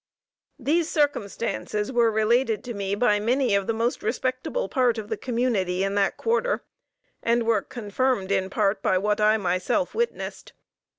These 0.57 0.89
circumstances 0.89 1.91
were 1.91 2.09
related 2.09 2.63
to 2.63 2.73
me 2.73 2.95
by 2.95 3.19
many 3.19 3.53
of 3.53 3.67
the 3.67 3.73
most 3.73 4.01
respectable 4.01 4.67
part 4.67 4.97
of 4.97 5.09
the 5.09 5.15
community 5.15 5.83
in 5.83 5.93
that 5.93 6.17
quarter, 6.17 6.63
and 7.21 7.43
were 7.43 7.61
confirmed, 7.61 8.31
in 8.31 8.49
part, 8.49 8.81
by 8.81 8.97
what 8.97 9.21
I 9.21 9.37
myself 9.37 9.93
witnessed. 9.93 10.53